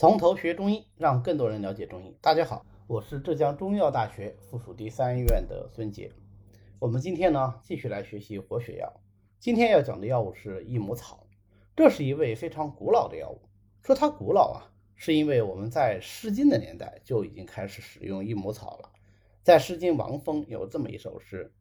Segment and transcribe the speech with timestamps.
[0.00, 2.16] 从头学中医，让更多人了解中医。
[2.22, 6.10] 大家好，我是浙江中医药大学附属第三医院的孙杰。
[6.78, 9.02] 我们今天呢，继续来学习活血药。
[9.38, 11.26] 今天要讲的药物是益母草，
[11.76, 13.42] 这是一味非常古老的药物。
[13.82, 18.90] 说它古老啊，是因为我们在《诗经》的年代就已经开始使用益母草了。
[19.42, 21.52] 在《诗经·王风》有这么一首诗：“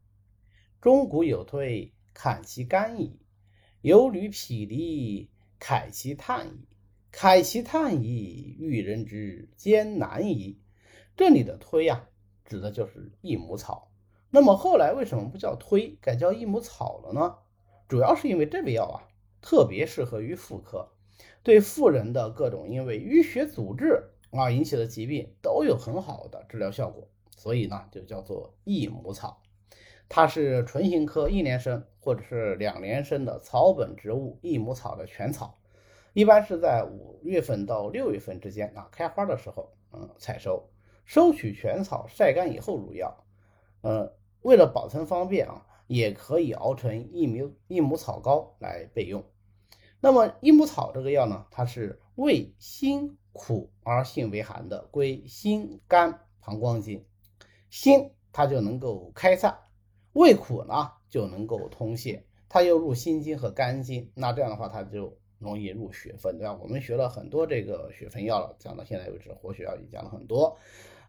[0.79, 3.19] 钟鼓有退，坎其干矣；
[3.81, 5.29] 有履匹离，
[5.59, 6.65] 慨其叹矣。”
[7.11, 10.59] 凯其叹矣，欲人之艰难矣。
[11.17, 12.07] 这里的推呀，
[12.45, 13.91] 指的就是益母草。
[14.29, 17.37] 那么后来为什么不叫推，改叫益母草了呢？
[17.87, 19.07] 主要是因为这味药啊，
[19.41, 20.91] 特别适合于妇科，
[21.41, 29.41] 对妇人的各种因为淤血阻滞啊引起的疾病都有很好的治疗效果，所以呢，就叫做益母草。
[30.07, 35.58] 它是唇形科一年生或者是两年生的草本植物益母草的全草。
[36.19, 40.69] 一般是在五月份到六月份之间啊，开花的时候，嗯，采收，
[41.05, 43.23] 收取全草，晒干以后入药。
[43.79, 49.23] 呃，为了保存方便啊，也可以熬成益母益母草膏来备用。
[50.01, 57.05] 那么益母草这个药呢，它是味辛苦而性为寒的，归心肝膀胱经。
[57.69, 59.57] 辛它就能够开散，
[60.11, 65.17] 味苦呢就能够通泄，它又入心经和肝经，那这样的话它就。
[65.39, 66.59] 容易入血分，对吧？
[66.61, 70.57] 我们学了很多这个血分药了，讲到现在为止，活血药也讲了很多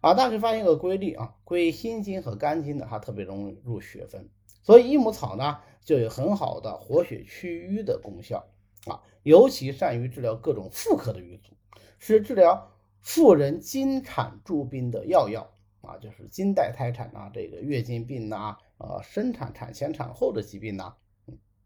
[0.00, 0.14] 啊。
[0.14, 4.28] 大家发现一个规律啊，归心经和肝经的，它特别容易入血分。
[4.62, 8.46] 所以益母草呢，就有很好的活血祛瘀的功效
[8.86, 11.54] 啊，尤其善于治疗各种妇科的瘀阻，
[11.98, 12.70] 是治疗
[13.00, 20.94] 妇人经产诸病的要药啊，就是经带胎产啊，这个月经病呐，呃，生产产前产后的疾病呐。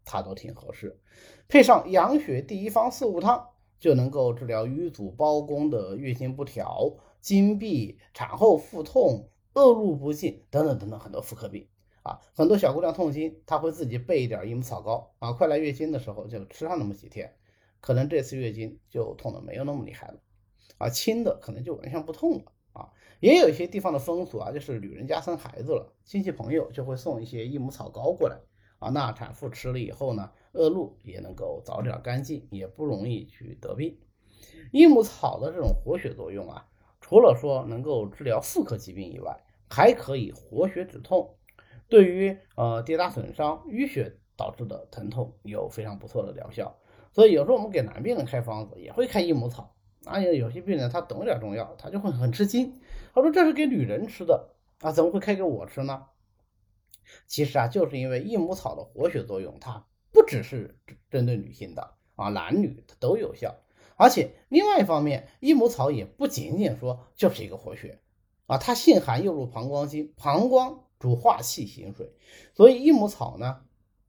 [0.05, 0.99] 它都挺合适，
[1.47, 11.67] 配上养血第一方四物汤，就能够治疗瘀阻包宫的月经不调、经闭、产后腹痛、恶露不尽等等等等很多妇科病
[12.03, 12.21] 啊。
[12.35, 17.35] 很多小姑娘痛经，她会自己备一点益母草膏啊，快来月经的时候就吃上那么几天，
[17.81, 20.19] 可能这次月经就痛的没有那么厉害了
[20.77, 22.89] 啊，轻的可能就完全不痛了啊。
[23.21, 28.37] 也有一些地方的风俗啊，就是女人家生孩子了，亲戚朋友就会送一些益母草膏过来。
[28.79, 33.97] 啊，那产妇吃了以后呢，恶露也能够早点干净，也不容易去得病。
[34.71, 36.67] 益母草的这种活血作用啊，
[37.01, 39.37] 除了说能够治疗妇科疾病以外，
[39.69, 41.35] 还可以活血止痛，
[41.87, 46.77] 对于呃跌打损伤、淤血导致的疼痛有非常不错的疗效。
[47.11, 49.75] 所以有时候我们给男病人开方子也会开益母草。
[50.03, 52.79] 啊，有些病人他懂点中药，他就会很吃惊，
[53.13, 56.05] 他说这是给女人吃的啊，怎么会开给我吃呢？
[57.27, 60.79] 其实啊，就是因为益母草的活血作用，它不只是
[61.09, 63.55] 针对女性的啊，男女它都有效。
[63.97, 68.01] 而且另外一方面，益母草也不仅仅说就是一个活血
[68.45, 72.11] 啊，它性寒又入膀胱经，膀胱主化气行水，
[72.53, 73.61] 所以益母草呢，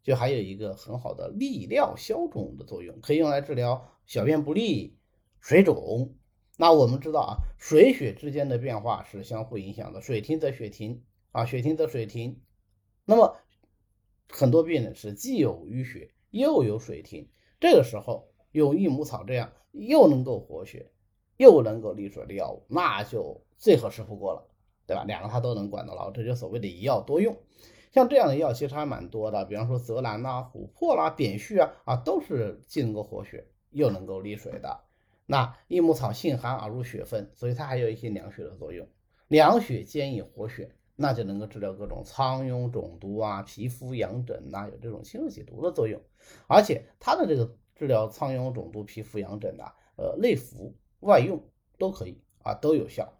[0.03, 4.99] 就还有一个很好的利尿消肿的作用，可以用来治疗小便不利、
[5.41, 6.17] 水肿。
[6.59, 12.41] 那我们知道啊，水血之间的变化是相互影响的，水停则血停啊，血停则水停。
[13.07, 13.37] 那么
[14.29, 17.29] 很多病人是既有淤血又有水停，
[17.61, 20.91] 这个时候用益母草这样又能够活血
[21.37, 24.49] 又能够利水的药物，那就最合适不过了，
[24.87, 25.05] 对吧？
[25.05, 27.37] 两个它都能管得牢，这就所谓的一药多用。
[27.93, 34.81] 像这样的药其实还蛮多的，比方说泽兰呐、琥珀啦、扁蓄啊啊，都是既能够活血又能够利水的。
[35.27, 38.87] 那益母草性寒而入血分，所以它还有一些凉血的作用，
[39.29, 40.75] 凉血兼以活血。
[40.97, 46.01] 那就能够治疗各种苍蝇肿毒啊、皮肤痒疹呐，有这种清热解毒的作用。
[46.49, 51.41] 而且它的这个治疗苍蝇肿毒、皮肤痒疹呐，呃，内服外用
[51.79, 53.13] 都可以啊，都有效。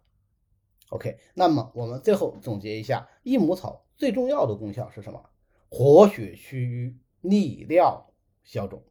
[0.89, 5.29] OK，那么我们最后总结一下，益母草最重要的功效是什么？
[5.69, 8.13] 活血祛瘀、利尿
[8.43, 8.83] 消肿。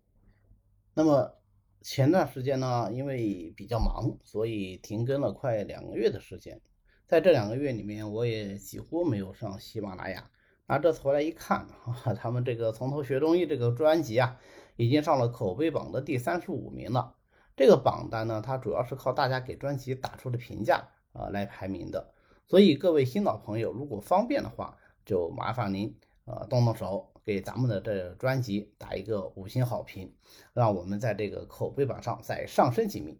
[0.92, 1.34] 那么
[1.80, 6.60] 前段时间呢，因为比较忙，所以停更了快两个月的时间。
[7.06, 10.28] 在这两个月里面，我也几乎没有上喜马拉雅。
[10.66, 11.68] 那这次回来一看，
[12.18, 14.40] 他们这个从头学中医这个专辑啊，
[14.74, 17.14] 已经上了口碑榜的第三十五名了。
[17.56, 22.12] 这个榜单呢，它主要是靠大家给专辑打出的评价啊来排名的。
[22.48, 30.12] 所以各位新老朋友，如果方便的话，就麻烦您呃动动手，给咱们的这专辑打一个五星好评，
[30.52, 33.16] 让我们在这个口碑榜上再上升几名。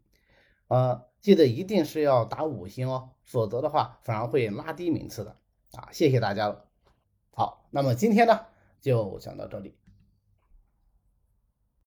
[0.68, 5.34] 呃，记得一定是要打五星哦，否则的话反而会拉低名次的
[5.72, 5.88] 啊！
[5.90, 6.66] 谢谢大家了。
[7.32, 8.46] 好，那么今天呢
[8.80, 9.74] 就讲到这里。